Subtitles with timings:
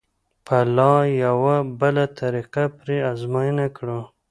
[0.45, 3.99] به لا یوه بله طریقه پرې ازموینه کړو.